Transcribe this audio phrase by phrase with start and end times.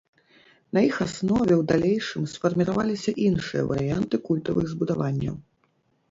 [0.75, 5.35] На іх аснове ў далейшым сфарміраваліся іншыя варыянты культавых збудаванняў.